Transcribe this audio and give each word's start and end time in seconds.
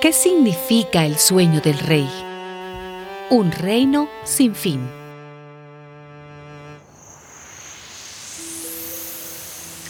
¿Qué 0.00 0.12
significa 0.12 1.04
el 1.04 1.18
sueño 1.18 1.60
del 1.60 1.76
rey? 1.76 2.08
Un 3.30 3.50
reino 3.50 4.08
sin 4.22 4.54
fin. 4.54 4.78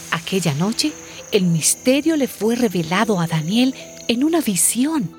Aquella 0.09 0.55
noche, 0.55 0.93
el 1.31 1.43
misterio 1.43 2.17
le 2.17 2.27
fue 2.27 2.55
revelado 2.55 3.19
a 3.19 3.27
Daniel 3.27 3.75
en 4.07 4.23
una 4.23 4.41
visión. 4.41 5.11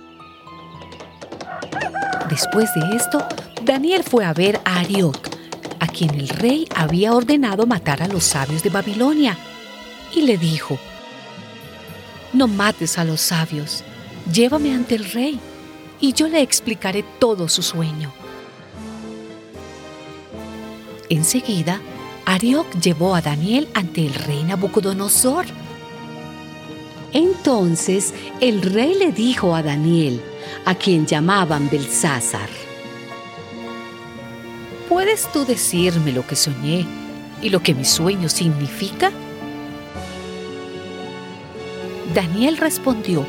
Después 2.29 2.69
de 2.75 2.97
esto, 2.97 3.25
Daniel 3.63 4.03
fue 4.03 4.25
a 4.25 4.33
ver 4.33 4.61
a 4.65 4.81
Arioc, 4.81 5.19
a 5.79 5.87
quien 5.87 6.17
el 6.17 6.29
rey 6.29 6.67
había 6.75 7.13
ordenado 7.13 7.65
matar 7.65 8.03
a 8.03 8.09
los 8.09 8.25
sabios 8.25 8.65
de 8.65 8.71
Babilonia, 8.71 9.39
y 10.17 10.23
le 10.23 10.37
dijo, 10.37 10.81
No 12.33 12.49
mates 12.49 12.99
a 12.99 13.05
los 13.05 13.21
sabios, 13.21 13.85
llévame 14.33 14.75
ante 14.75 14.95
el 14.95 15.05
rey, 15.05 15.39
y 16.01 16.13
yo 16.13 16.29
le 16.29 16.41
explicaré 16.41 17.05
todo 17.19 17.49
su 17.49 17.63
sueño. 17.63 18.13
Enseguida, 21.09 21.81
Arioc 22.25 22.73
llevó 22.81 23.15
a 23.15 23.21
Daniel 23.21 23.69
ante 23.75 24.07
el 24.07 24.15
rey 24.15 24.45
Nabucodonosor. 24.45 25.45
Entonces 27.13 28.15
el 28.41 28.63
rey 28.63 28.95
le 28.95 29.11
dijo 29.11 29.55
a 29.55 29.63
Daniel, 29.63 30.21
a 30.65 30.75
quien 30.75 31.07
llamaban 31.07 31.69
Belsázar, 31.69 32.49
¿Puedes 34.91 35.31
tú 35.31 35.45
decirme 35.45 36.11
lo 36.11 36.27
que 36.27 36.35
soñé 36.35 36.85
y 37.41 37.51
lo 37.51 37.63
que 37.63 37.75
mi 37.75 37.85
sueño 37.85 38.29
significa? 38.29 39.13
Daniel 42.13 42.57
respondió, 42.57 43.25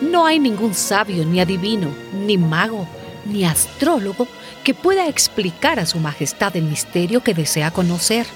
No 0.00 0.24
hay 0.24 0.38
ningún 0.38 0.74
sabio, 0.74 1.24
ni 1.24 1.40
adivino, 1.40 1.88
ni 2.26 2.38
mago, 2.38 2.88
ni 3.26 3.44
astrólogo 3.44 4.26
que 4.64 4.74
pueda 4.74 5.08
explicar 5.08 5.78
a 5.78 5.86
su 5.86 5.98
majestad 5.98 6.56
el 6.56 6.64
misterio 6.64 7.22
que 7.22 7.34
desea 7.34 7.70
conocer. 7.70 8.26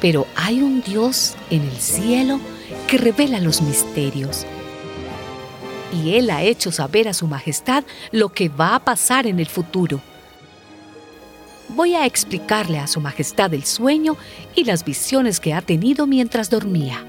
Pero 0.00 0.26
hay 0.34 0.62
un 0.62 0.82
Dios 0.82 1.34
en 1.50 1.62
el 1.62 1.76
cielo 1.76 2.40
que 2.86 2.98
revela 2.98 3.38
los 3.38 3.60
misterios. 3.60 4.46
Y 5.92 6.14
Él 6.14 6.30
ha 6.30 6.42
hecho 6.42 6.72
saber 6.72 7.06
a 7.06 7.12
su 7.12 7.26
majestad 7.26 7.84
lo 8.10 8.30
que 8.30 8.48
va 8.48 8.74
a 8.74 8.84
pasar 8.84 9.26
en 9.26 9.40
el 9.40 9.46
futuro. 9.46 10.00
Voy 11.68 11.94
a 11.94 12.06
explicarle 12.06 12.78
a 12.78 12.86
su 12.86 13.00
majestad 13.00 13.52
el 13.52 13.64
sueño 13.64 14.16
y 14.54 14.64
las 14.64 14.84
visiones 14.84 15.38
que 15.38 15.54
ha 15.54 15.60
tenido 15.60 16.06
mientras 16.06 16.50
dormía. 16.50 17.04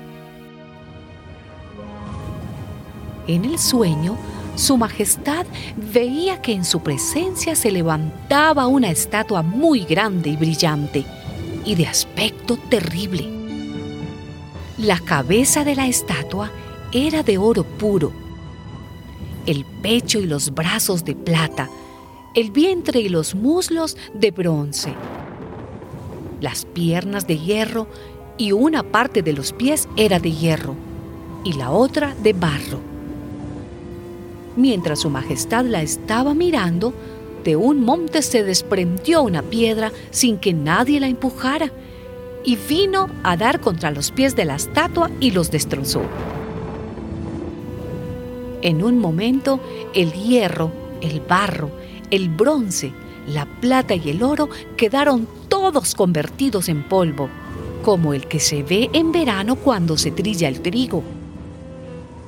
En 3.28 3.46
el 3.46 3.58
sueño, 3.58 4.18
su 4.56 4.78
Majestad 4.78 5.46
veía 5.94 6.42
que 6.42 6.54
en 6.54 6.66
su 6.66 6.82
presencia 6.82 7.56
se 7.56 7.72
levantaba 7.72 8.68
una 8.68 8.92
estatua 8.92 9.42
muy 9.42 9.86
grande 9.86 10.32
y 10.32 10.36
brillante 10.36 11.06
y 11.66 11.76
de 11.76 11.88
aspecto 11.88 12.58
terrible. 12.70 13.28
La 14.78 15.00
cabeza 15.00 15.64
de 15.64 15.76
la 15.76 15.88
estatua 15.88 16.52
era 16.92 17.24
de 17.24 17.38
oro 17.38 17.64
puro, 17.64 18.12
el 19.46 19.66
pecho 19.66 20.20
y 20.20 20.26
los 20.26 20.54
brazos 20.54 21.06
de 21.06 21.16
plata, 21.16 21.70
el 22.36 22.52
vientre 22.52 23.00
y 23.00 23.10
los 23.10 23.36
muslos 23.36 23.98
de 24.14 24.32
bronce, 24.32 24.94
las 26.42 26.66
piernas 26.66 27.26
de 27.26 27.40
hierro 27.40 27.88
y 28.38 28.52
una 28.52 28.84
parte 28.84 29.22
de 29.22 29.34
los 29.34 29.54
pies 29.54 29.88
era 29.96 30.20
de 30.20 30.32
hierro 30.32 30.76
y 31.44 31.54
la 31.54 31.72
otra 31.72 32.14
de 32.22 32.34
barro. 32.34 32.93
Mientras 34.56 35.00
su 35.00 35.10
majestad 35.10 35.66
la 35.66 35.82
estaba 35.82 36.34
mirando, 36.34 36.94
de 37.44 37.56
un 37.56 37.84
monte 37.84 38.22
se 38.22 38.44
desprendió 38.44 39.24
una 39.24 39.42
piedra 39.42 39.92
sin 40.12 40.38
que 40.38 40.54
nadie 40.54 41.00
la 41.00 41.08
empujara 41.08 41.72
y 42.46 42.56
vino 42.56 43.10
a 43.24 43.36
dar 43.36 43.60
contra 43.60 43.92
los 43.92 44.12
pies 44.12 44.36
de 44.36 44.46
la 44.46 44.56
estatua 44.56 45.10
y 45.20 45.32
los 45.32 45.50
destrozó. 45.50 46.02
En 48.62 48.84
un 48.84 49.00
momento, 49.00 49.60
el 49.94 50.14
hierro, 50.14 50.72
el 51.02 51.20
barro, 51.20 51.70
el 52.12 52.30
bronce, 52.30 52.94
la 53.28 53.46
plata 53.46 53.96
y 53.96 54.10
el 54.10 54.24
oro 54.24 54.50
quedaron 54.78 55.28
todos 55.50 55.96
convertidos 55.96 56.70
en 56.70 56.84
polvo, 56.84 57.30
como 57.84 58.14
el 58.14 58.28
que 58.28 58.40
se 58.40 58.64
ve 58.64 58.90
en 58.94 59.12
verano 59.12 59.56
cuando 59.56 59.98
se 59.98 60.12
trilla 60.12 60.48
el 60.48 60.62
trigo 60.62 61.04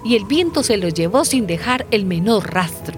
y 0.05 0.15
el 0.15 0.25
viento 0.25 0.61
se 0.61 0.77
lo 0.77 0.87
llevó 0.87 1.25
sin 1.25 1.47
dejar 1.47 1.87
el 1.89 2.05
menor 2.05 2.53
rastro. 2.53 2.95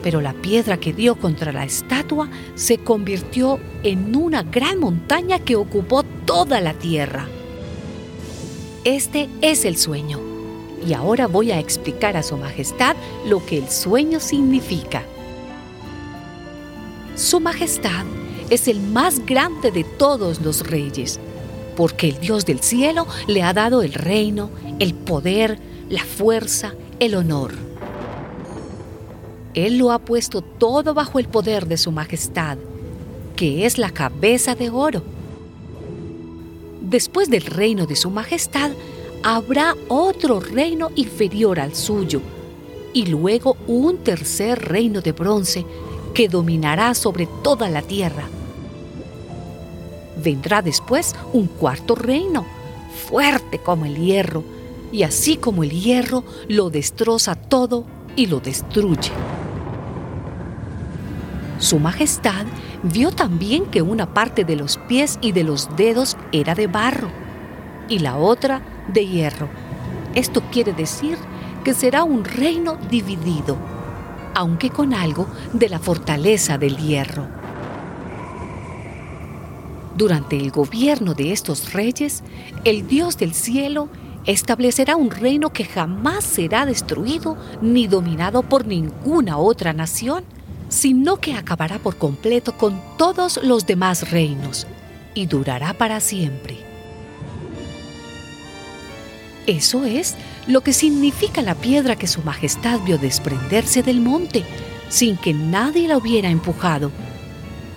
Pero 0.00 0.20
la 0.20 0.32
piedra 0.32 0.78
que 0.78 0.92
dio 0.92 1.16
contra 1.16 1.52
la 1.52 1.64
estatua 1.64 2.30
se 2.54 2.78
convirtió 2.78 3.58
en 3.82 4.14
una 4.14 4.44
gran 4.44 4.78
montaña 4.78 5.40
que 5.40 5.56
ocupó 5.56 6.04
toda 6.24 6.60
la 6.60 6.74
tierra. 6.74 7.26
Este 8.84 9.28
es 9.40 9.64
el 9.64 9.76
sueño. 9.76 10.20
Y 10.86 10.92
ahora 10.92 11.26
voy 11.26 11.50
a 11.50 11.58
explicar 11.58 12.16
a 12.16 12.22
Su 12.22 12.36
Majestad 12.36 12.94
lo 13.26 13.44
que 13.44 13.58
el 13.58 13.68
sueño 13.70 14.20
significa. 14.20 15.02
Su 17.16 17.40
Majestad 17.40 18.04
es 18.50 18.68
el 18.68 18.78
más 18.78 19.24
grande 19.24 19.72
de 19.72 19.82
todos 19.82 20.42
los 20.42 20.68
reyes 20.68 21.18
porque 21.76 22.08
el 22.08 22.20
Dios 22.20 22.46
del 22.46 22.60
cielo 22.60 23.06
le 23.26 23.42
ha 23.42 23.52
dado 23.52 23.82
el 23.82 23.92
reino, 23.92 24.50
el 24.78 24.94
poder, 24.94 25.58
la 25.88 26.04
fuerza, 26.04 26.74
el 27.00 27.14
honor. 27.14 27.52
Él 29.54 29.78
lo 29.78 29.92
ha 29.92 29.98
puesto 30.00 30.42
todo 30.42 30.94
bajo 30.94 31.18
el 31.18 31.28
poder 31.28 31.66
de 31.66 31.76
su 31.76 31.92
majestad, 31.92 32.58
que 33.36 33.66
es 33.66 33.78
la 33.78 33.90
cabeza 33.90 34.54
de 34.54 34.70
oro. 34.70 35.02
Después 36.80 37.30
del 37.30 37.42
reino 37.42 37.86
de 37.86 37.96
su 37.96 38.10
majestad, 38.10 38.70
habrá 39.22 39.74
otro 39.88 40.40
reino 40.40 40.90
inferior 40.96 41.60
al 41.60 41.74
suyo, 41.74 42.20
y 42.92 43.06
luego 43.06 43.56
un 43.66 43.98
tercer 43.98 44.60
reino 44.60 45.00
de 45.00 45.12
bronce 45.12 45.64
que 46.14 46.28
dominará 46.28 46.94
sobre 46.94 47.28
toda 47.42 47.68
la 47.68 47.82
tierra 47.82 48.28
vendrá 50.22 50.62
después 50.62 51.14
un 51.32 51.46
cuarto 51.46 51.94
reino, 51.94 52.44
fuerte 53.08 53.58
como 53.58 53.84
el 53.84 53.96
hierro, 53.96 54.44
y 54.92 55.02
así 55.02 55.36
como 55.36 55.64
el 55.64 55.70
hierro 55.70 56.24
lo 56.48 56.70
destroza 56.70 57.34
todo 57.34 57.84
y 58.16 58.26
lo 58.26 58.40
destruye. 58.40 59.10
Su 61.58 61.78
Majestad 61.78 62.46
vio 62.82 63.10
también 63.10 63.66
que 63.66 63.82
una 63.82 64.12
parte 64.12 64.44
de 64.44 64.56
los 64.56 64.76
pies 64.76 65.18
y 65.20 65.32
de 65.32 65.44
los 65.44 65.74
dedos 65.76 66.16
era 66.32 66.54
de 66.54 66.66
barro 66.66 67.08
y 67.88 68.00
la 68.00 68.16
otra 68.16 68.62
de 68.92 69.06
hierro. 69.06 69.48
Esto 70.14 70.42
quiere 70.52 70.72
decir 70.72 71.18
que 71.64 71.74
será 71.74 72.04
un 72.04 72.24
reino 72.24 72.76
dividido, 72.90 73.56
aunque 74.34 74.70
con 74.70 74.94
algo 74.94 75.26
de 75.52 75.68
la 75.68 75.78
fortaleza 75.78 76.58
del 76.58 76.76
hierro. 76.76 77.26
Durante 79.96 80.36
el 80.36 80.50
gobierno 80.50 81.14
de 81.14 81.32
estos 81.32 81.72
reyes, 81.72 82.24
el 82.64 82.88
Dios 82.88 83.16
del 83.16 83.32
cielo 83.32 83.88
establecerá 84.26 84.96
un 84.96 85.10
reino 85.10 85.52
que 85.52 85.64
jamás 85.64 86.24
será 86.24 86.66
destruido 86.66 87.36
ni 87.62 87.86
dominado 87.86 88.42
por 88.42 88.66
ninguna 88.66 89.38
otra 89.38 89.72
nación, 89.72 90.24
sino 90.68 91.18
que 91.18 91.34
acabará 91.34 91.78
por 91.78 91.96
completo 91.96 92.56
con 92.56 92.80
todos 92.98 93.38
los 93.44 93.66
demás 93.66 94.10
reinos 94.10 94.66
y 95.14 95.26
durará 95.26 95.74
para 95.74 96.00
siempre. 96.00 96.58
Eso 99.46 99.84
es 99.84 100.16
lo 100.48 100.62
que 100.62 100.72
significa 100.72 101.42
la 101.42 101.54
piedra 101.54 101.96
que 101.96 102.06
Su 102.08 102.22
Majestad 102.22 102.80
vio 102.80 102.98
desprenderse 102.98 103.82
del 103.82 104.00
monte 104.00 104.42
sin 104.88 105.16
que 105.18 105.34
nadie 105.34 105.86
la 105.86 105.98
hubiera 105.98 106.30
empujado 106.30 106.90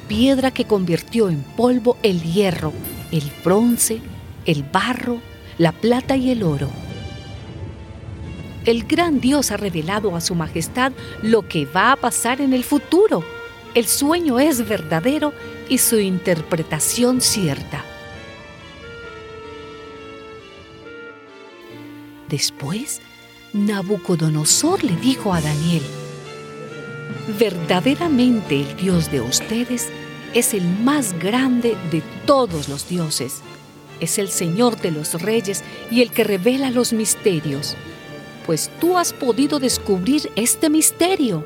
piedra 0.07 0.51
que 0.51 0.65
convirtió 0.65 1.29
en 1.29 1.43
polvo 1.43 1.97
el 2.03 2.21
hierro, 2.21 2.73
el 3.11 3.31
bronce, 3.43 4.01
el 4.45 4.63
barro, 4.63 5.19
la 5.57 5.71
plata 5.71 6.15
y 6.15 6.31
el 6.31 6.43
oro. 6.43 6.69
El 8.65 8.83
gran 8.83 9.21
Dios 9.21 9.51
ha 9.51 9.57
revelado 9.57 10.15
a 10.15 10.21
su 10.21 10.35
majestad 10.35 10.91
lo 11.21 11.47
que 11.47 11.65
va 11.65 11.93
a 11.93 11.95
pasar 11.95 12.41
en 12.41 12.53
el 12.53 12.63
futuro. 12.63 13.23
El 13.75 13.85
sueño 13.85 14.39
es 14.39 14.67
verdadero 14.67 15.33
y 15.69 15.77
su 15.77 15.99
interpretación 15.99 17.21
cierta. 17.21 17.83
Después, 22.27 23.01
Nabucodonosor 23.53 24.83
le 24.83 24.97
dijo 24.97 25.33
a 25.33 25.39
Daniel, 25.39 25.83
verdaderamente 27.39 28.61
el 28.61 28.77
Dios 28.77 29.11
de 29.11 29.21
ustedes 29.21 29.89
es 30.33 30.53
el 30.53 30.63
más 30.63 31.17
grande 31.19 31.75
de 31.91 32.01
todos 32.25 32.69
los 32.69 32.87
dioses. 32.87 33.41
Es 33.99 34.17
el 34.17 34.29
Señor 34.29 34.79
de 34.79 34.91
los 34.91 35.21
reyes 35.21 35.63
y 35.89 36.01
el 36.01 36.11
que 36.11 36.23
revela 36.23 36.69
los 36.69 36.93
misterios. 36.93 37.75
Pues 38.45 38.69
tú 38.79 38.97
has 38.97 39.13
podido 39.13 39.59
descubrir 39.59 40.29
este 40.35 40.69
misterio. 40.69 41.45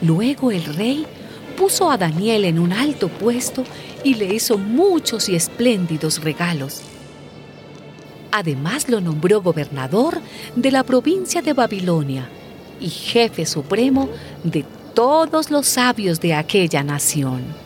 Luego 0.00 0.50
el 0.50 0.64
rey 0.64 1.06
puso 1.56 1.90
a 1.90 1.96
Daniel 1.96 2.44
en 2.44 2.58
un 2.58 2.72
alto 2.72 3.08
puesto 3.08 3.64
y 4.02 4.14
le 4.14 4.34
hizo 4.34 4.58
muchos 4.58 5.28
y 5.28 5.36
espléndidos 5.36 6.22
regalos. 6.22 6.82
Además 8.32 8.88
lo 8.88 9.00
nombró 9.00 9.42
gobernador 9.42 10.20
de 10.56 10.70
la 10.70 10.82
provincia 10.82 11.40
de 11.40 11.52
Babilonia 11.52 12.28
y 12.80 12.88
jefe 12.88 13.46
supremo 13.46 14.08
de 14.42 14.64
todos 14.94 15.50
los 15.50 15.66
sabios 15.66 16.20
de 16.20 16.34
aquella 16.34 16.82
nación. 16.82 17.63